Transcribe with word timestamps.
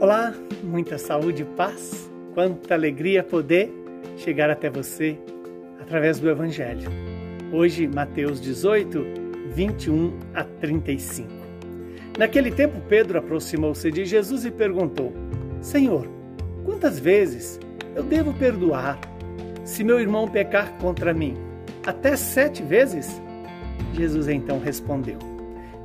Olá, 0.00 0.32
muita 0.62 0.96
saúde 0.96 1.42
e 1.42 1.44
paz. 1.44 2.08
Quanta 2.32 2.72
alegria 2.72 3.24
poder 3.24 3.68
chegar 4.16 4.48
até 4.48 4.70
você 4.70 5.18
através 5.80 6.20
do 6.20 6.30
Evangelho. 6.30 6.88
Hoje, 7.52 7.88
Mateus 7.88 8.40
18, 8.40 9.04
21 9.48 10.16
a 10.34 10.44
35. 10.44 11.28
Naquele 12.16 12.52
tempo, 12.52 12.80
Pedro 12.88 13.18
aproximou-se 13.18 13.90
de 13.90 14.04
Jesus 14.04 14.44
e 14.44 14.52
perguntou: 14.52 15.12
Senhor, 15.60 16.06
quantas 16.64 17.00
vezes 17.00 17.58
eu 17.96 18.04
devo 18.04 18.32
perdoar 18.34 19.00
se 19.64 19.82
meu 19.82 19.98
irmão 19.98 20.28
pecar 20.28 20.78
contra 20.78 21.12
mim? 21.12 21.36
Até 21.84 22.14
sete 22.14 22.62
vezes? 22.62 23.20
Jesus 23.94 24.28
então 24.28 24.60
respondeu: 24.60 25.37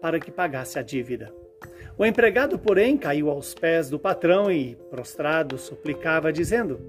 para 0.00 0.18
que 0.20 0.30
pagasse 0.30 0.78
a 0.78 0.82
dívida. 0.82 1.32
O 1.98 2.06
empregado, 2.06 2.58
porém, 2.58 2.96
caiu 2.96 3.28
aos 3.28 3.54
pés 3.54 3.90
do 3.90 3.98
patrão 3.98 4.50
e, 4.50 4.76
prostrado, 4.88 5.58
suplicava, 5.58 6.32
dizendo: 6.32 6.80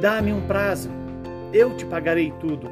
Dá-me 0.00 0.32
um 0.32 0.46
prazo, 0.46 0.88
eu 1.52 1.76
te 1.76 1.84
pagarei 1.84 2.32
tudo. 2.38 2.70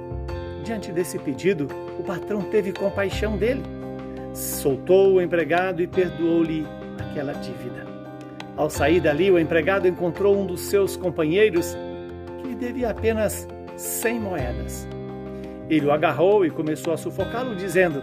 Diante 0.62 0.92
desse 0.92 1.18
pedido, 1.18 1.66
o 1.98 2.04
patrão 2.04 2.42
teve 2.42 2.72
compaixão 2.72 3.36
dele, 3.36 3.62
soltou 4.32 5.14
o 5.14 5.20
empregado 5.20 5.82
e 5.82 5.86
perdoou-lhe 5.86 6.64
aquela 7.10 7.32
dívida. 7.32 7.86
Ao 8.56 8.70
sair 8.70 9.00
dali, 9.00 9.30
o 9.30 9.38
empregado 9.38 9.88
encontrou 9.88 10.36
um 10.36 10.46
dos 10.46 10.60
seus 10.62 10.96
companheiros 10.96 11.76
que 12.40 12.48
lhe 12.48 12.54
devia 12.54 12.90
apenas 12.90 13.48
cem 13.76 14.20
moedas. 14.20 14.86
Ele 15.68 15.86
o 15.86 15.92
agarrou 15.92 16.46
e 16.46 16.50
começou 16.50 16.92
a 16.92 16.96
sufocá-lo, 16.96 17.56
dizendo: 17.56 18.02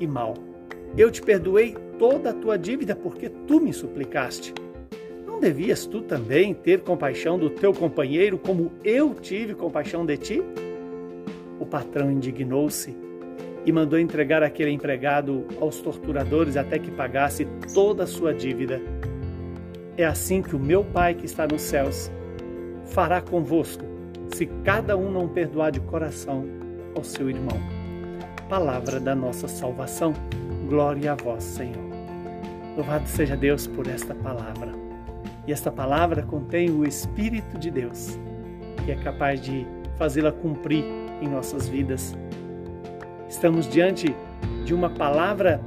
e 0.00 0.06
mau 0.06 0.34
eu 0.96 1.10
te 1.10 1.22
perdoei 1.22 1.74
toda 1.98 2.30
a 2.30 2.34
tua 2.34 2.58
dívida 2.58 2.94
porque 2.94 3.30
tu 3.46 3.60
me 3.60 3.72
suplicaste. 3.72 4.52
Não 5.26 5.40
devias 5.40 5.86
tu 5.86 6.02
também 6.02 6.52
ter 6.52 6.80
compaixão 6.82 7.38
do 7.38 7.48
teu 7.48 7.72
companheiro 7.72 8.38
como 8.38 8.72
eu 8.84 9.14
tive 9.14 9.54
compaixão 9.54 10.04
de 10.04 10.16
ti? 10.16 10.42
O 11.58 11.64
patrão 11.64 12.10
indignou-se 12.10 12.94
e 13.64 13.72
mandou 13.72 13.98
entregar 13.98 14.42
aquele 14.42 14.70
empregado 14.70 15.46
aos 15.60 15.80
torturadores 15.80 16.56
até 16.56 16.78
que 16.78 16.90
pagasse 16.90 17.46
toda 17.72 18.02
a 18.02 18.06
sua 18.06 18.34
dívida. 18.34 18.80
É 19.96 20.04
assim 20.04 20.42
que 20.42 20.56
o 20.56 20.58
meu 20.58 20.84
Pai 20.84 21.14
que 21.14 21.24
está 21.24 21.46
nos 21.46 21.62
céus 21.62 22.10
fará 22.86 23.20
convosco, 23.20 23.84
se 24.34 24.46
cada 24.64 24.96
um 24.96 25.10
não 25.10 25.28
perdoar 25.28 25.70
de 25.70 25.80
coração 25.80 26.44
ao 26.94 27.04
seu 27.04 27.30
irmão. 27.30 27.71
Palavra 28.52 29.00
da 29.00 29.14
nossa 29.14 29.48
salvação. 29.48 30.12
Glória 30.68 31.12
a 31.12 31.14
vós, 31.14 31.42
Senhor. 31.42 31.88
Louvado 32.76 33.08
seja 33.08 33.34
Deus 33.34 33.66
por 33.66 33.86
esta 33.86 34.14
palavra. 34.14 34.72
E 35.46 35.52
esta 35.52 35.72
palavra 35.72 36.22
contém 36.22 36.68
o 36.68 36.84
Espírito 36.84 37.56
de 37.56 37.70
Deus, 37.70 38.18
que 38.84 38.92
é 38.92 38.94
capaz 38.96 39.40
de 39.40 39.66
fazê-la 39.96 40.30
cumprir 40.30 40.84
em 41.22 41.28
nossas 41.28 41.66
vidas. 41.66 42.14
Estamos 43.26 43.66
diante 43.66 44.14
de 44.66 44.74
uma 44.74 44.90
palavra 44.90 45.58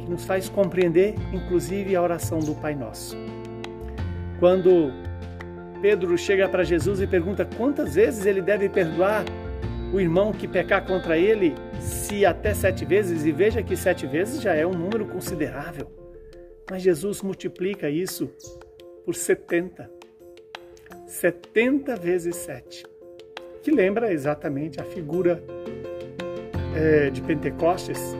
que 0.00 0.10
nos 0.10 0.26
faz 0.26 0.46
compreender, 0.46 1.14
inclusive, 1.32 1.96
a 1.96 2.02
oração 2.02 2.40
do 2.40 2.54
Pai 2.54 2.74
Nosso. 2.74 3.16
Quando 4.38 4.92
Pedro 5.80 6.18
chega 6.18 6.46
para 6.46 6.62
Jesus 6.62 7.00
e 7.00 7.06
pergunta 7.06 7.48
quantas 7.56 7.94
vezes 7.94 8.26
ele 8.26 8.42
deve 8.42 8.68
perdoar 8.68 9.24
o 9.94 10.00
irmão 10.00 10.32
que 10.32 10.48
pecar 10.48 10.84
contra 10.84 11.16
ele, 11.16 11.54
se 11.78 12.26
até 12.26 12.52
sete 12.52 12.84
vezes, 12.84 13.24
e 13.24 13.30
veja 13.30 13.62
que 13.62 13.76
sete 13.76 14.08
vezes 14.08 14.42
já 14.42 14.52
é 14.52 14.66
um 14.66 14.72
número 14.72 15.06
considerável. 15.06 15.86
Mas 16.68 16.82
Jesus 16.82 17.22
multiplica 17.22 17.88
isso 17.88 18.28
por 19.04 19.14
70. 19.14 19.88
70 21.06 21.94
vezes 21.94 22.34
7. 22.34 22.84
Que 23.62 23.70
lembra 23.70 24.12
exatamente 24.12 24.80
a 24.80 24.84
figura 24.84 25.40
é, 26.74 27.10
de 27.10 27.22
Pentecostes, 27.22 28.16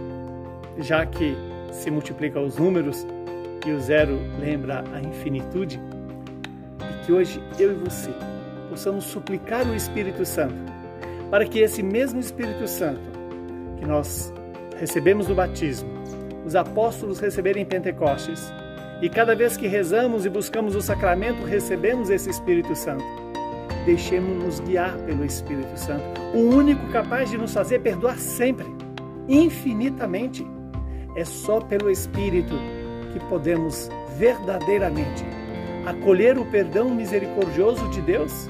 já 0.79 1.05
que 1.05 1.35
se 1.73 1.91
multiplica 1.91 2.39
os 2.39 2.57
números 2.57 3.05
e 3.67 3.73
o 3.73 3.81
zero 3.81 4.17
lembra 4.39 4.85
a 4.93 5.01
infinitude. 5.01 5.81
E 6.79 7.05
que 7.05 7.13
hoje 7.13 7.43
eu 7.59 7.73
e 7.73 7.75
você 7.75 8.11
possamos 8.71 9.03
suplicar 9.07 9.69
o 9.69 9.75
Espírito 9.75 10.25
Santo 10.25 10.74
para 11.31 11.45
que 11.47 11.61
esse 11.61 11.83
mesmo 11.83 12.21
Espírito 12.21 12.67
Santo 12.67 13.01
que 13.79 13.87
nós 13.87 14.33
recebemos 14.79 15.29
no 15.29 15.35
batismo, 15.35 15.89
os 16.45 16.55
apóstolos 16.55 17.19
receberem 17.19 17.63
em 17.63 17.67
Pentecostes, 17.67 18.53
e 19.03 19.09
cada 19.09 19.35
vez 19.35 19.57
que 19.57 19.67
rezamos 19.67 20.25
e 20.25 20.31
buscamos 20.31 20.75
o 20.75 20.81
sacramento, 20.81 21.45
recebemos 21.45 22.11
esse 22.11 22.31
Espírito 22.31 22.75
Santo. 22.75 23.05
Deixemos-nos 23.85 24.61
guiar 24.61 24.97
pelo 24.99 25.25
Espírito 25.25 25.77
Santo, 25.77 26.05
o 26.33 26.39
único 26.39 26.87
capaz 26.89 27.31
de 27.31 27.37
nos 27.37 27.53
fazer 27.53 27.81
perdoar 27.81 28.19
sempre, 28.19 28.67
infinitamente. 29.29 30.47
É 31.17 31.25
só 31.25 31.61
pelo 31.61 31.91
Espírito 31.91 32.55
que 33.13 33.21
podemos 33.29 33.89
verdadeiramente 34.17 35.25
acolher 35.87 36.39
o 36.39 36.45
perdão 36.47 36.89
misericordioso 36.95 37.89
de 37.91 38.01
Deus 38.01 38.49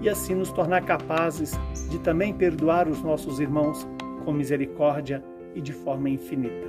e 0.00 0.08
assim 0.08 0.34
nos 0.34 0.52
tornar 0.52 0.84
capazes 0.84 1.52
de 1.90 1.98
também 1.98 2.32
perdoar 2.32 2.88
os 2.88 3.02
nossos 3.02 3.40
irmãos 3.40 3.86
com 4.24 4.32
misericórdia 4.32 5.22
e 5.54 5.60
de 5.60 5.72
forma 5.72 6.08
infinita. 6.08 6.68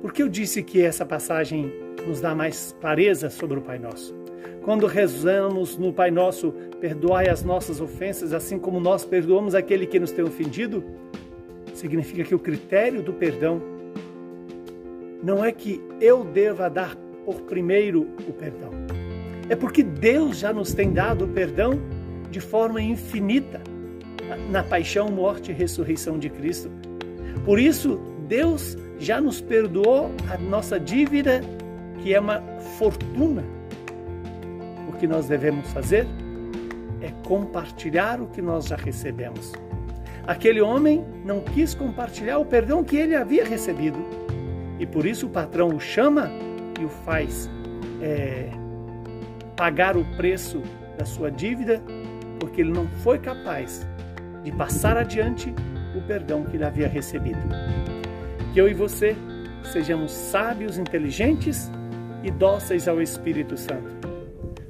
Por 0.00 0.12
que 0.12 0.22
eu 0.22 0.28
disse 0.28 0.62
que 0.62 0.82
essa 0.82 1.04
passagem 1.04 1.70
nos 2.06 2.20
dá 2.20 2.34
mais 2.34 2.74
clareza 2.80 3.28
sobre 3.28 3.58
o 3.58 3.62
Pai 3.62 3.78
Nosso? 3.78 4.14
Quando 4.62 4.86
rezamos 4.86 5.76
no 5.76 5.92
Pai 5.92 6.10
Nosso, 6.10 6.52
perdoai 6.80 7.28
as 7.28 7.42
nossas 7.42 7.80
ofensas, 7.80 8.32
assim 8.32 8.58
como 8.58 8.80
nós 8.80 9.04
perdoamos 9.04 9.54
aquele 9.54 9.86
que 9.86 9.98
nos 9.98 10.12
tem 10.12 10.24
ofendido, 10.24 10.82
significa 11.74 12.24
que 12.24 12.34
o 12.34 12.38
critério 12.38 13.02
do 13.02 13.12
perdão 13.12 13.60
não 15.22 15.44
é 15.44 15.52
que 15.52 15.82
eu 16.00 16.24
deva 16.24 16.70
dar 16.70 16.96
por 17.24 17.42
primeiro 17.42 18.08
o 18.26 18.32
perdão 18.32 18.70
é 19.50 19.56
porque 19.56 19.82
Deus 19.82 20.38
já 20.38 20.52
nos 20.52 20.72
tem 20.72 20.92
dado 20.92 21.24
o 21.24 21.28
perdão 21.28 21.72
de 22.30 22.40
forma 22.40 22.80
infinita 22.80 23.60
na 24.50 24.62
paixão, 24.62 25.08
morte 25.08 25.50
e 25.50 25.54
ressurreição 25.54 26.18
de 26.18 26.30
Cristo. 26.30 26.70
Por 27.44 27.58
isso, 27.58 28.00
Deus 28.28 28.76
já 28.98 29.20
nos 29.20 29.40
perdoou 29.40 30.10
a 30.32 30.38
nossa 30.38 30.78
dívida, 30.78 31.40
que 32.02 32.14
é 32.14 32.20
uma 32.20 32.40
fortuna. 32.78 33.44
O 34.88 34.92
que 34.92 35.06
nós 35.06 35.26
devemos 35.26 35.68
fazer 35.72 36.06
é 37.00 37.10
compartilhar 37.26 38.20
o 38.20 38.26
que 38.26 38.40
nós 38.42 38.66
já 38.66 38.76
recebemos. 38.76 39.52
Aquele 40.26 40.60
homem 40.60 41.04
não 41.24 41.40
quis 41.40 41.74
compartilhar 41.74 42.38
o 42.38 42.44
perdão 42.44 42.84
que 42.84 42.96
ele 42.96 43.16
havia 43.16 43.44
recebido. 43.44 43.98
E 44.78 44.86
por 44.86 45.04
isso 45.04 45.26
o 45.26 45.30
patrão 45.30 45.68
o 45.68 45.80
chama 45.80 46.30
e 46.78 46.84
o 46.84 46.88
faz 46.88 47.50
é, 48.00 48.50
pagar 49.56 49.96
o 49.96 50.04
preço 50.16 50.62
da 50.96 51.04
sua 51.04 51.30
dívida, 51.30 51.82
porque 52.40 52.62
ele 52.62 52.72
não 52.72 52.88
foi 53.04 53.18
capaz 53.18 53.86
de 54.42 54.50
passar 54.50 54.96
adiante 54.96 55.54
o 55.96 56.00
perdão 56.00 56.44
que 56.44 56.56
ele 56.56 56.64
havia 56.64 56.88
recebido. 56.88 57.38
Que 58.52 58.60
eu 58.60 58.68
e 58.68 58.74
você 58.74 59.14
sejamos 59.70 60.10
sábios, 60.10 60.78
inteligentes 60.78 61.70
e 62.24 62.30
dóceis 62.30 62.88
ao 62.88 63.00
Espírito 63.00 63.56
Santo, 63.56 63.94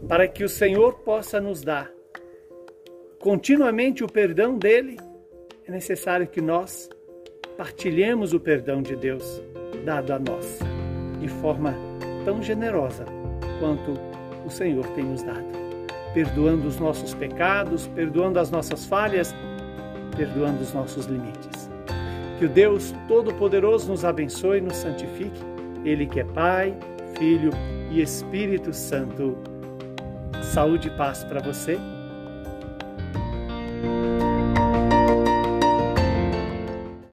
para 0.08 0.28
que 0.28 0.44
o 0.44 0.48
Senhor 0.48 0.98
possa 1.00 1.40
nos 1.40 1.62
dar 1.62 1.90
continuamente 3.18 4.02
o 4.02 4.06
perdão 4.06 4.58
dele, 4.58 4.96
é 5.66 5.70
necessário 5.70 6.26
que 6.26 6.40
nós 6.40 6.88
partilhemos 7.56 8.32
o 8.32 8.40
perdão 8.40 8.82
de 8.82 8.96
Deus 8.96 9.42
dado 9.84 10.12
a 10.12 10.18
nós, 10.18 10.58
de 11.20 11.28
forma 11.28 11.74
tão 12.24 12.42
generosa 12.42 13.04
quanto 13.60 13.92
o 14.44 14.50
Senhor 14.50 14.86
tem 14.94 15.04
nos 15.04 15.22
dado, 15.22 15.46
perdoando 16.14 16.66
os 16.66 16.78
nossos 16.78 17.14
pecados, 17.14 17.86
perdoando 17.88 18.38
as 18.38 18.50
nossas 18.50 18.84
falhas, 18.84 19.34
perdoando 20.16 20.60
os 20.62 20.72
nossos 20.72 21.06
limites. 21.06 21.70
Que 22.38 22.46
o 22.46 22.48
Deus 22.48 22.94
Todo-Poderoso 23.06 23.90
nos 23.90 24.04
abençoe 24.04 24.58
e 24.58 24.60
nos 24.62 24.76
santifique, 24.76 25.40
Ele 25.84 26.06
que 26.06 26.20
é 26.20 26.24
Pai, 26.24 26.76
Filho 27.18 27.52
e 27.90 28.00
Espírito 28.00 28.72
Santo. 28.72 29.36
Saúde 30.42 30.88
e 30.88 30.90
paz 30.92 31.22
para 31.24 31.40
você 31.40 31.78